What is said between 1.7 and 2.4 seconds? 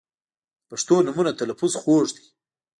خوږ دی.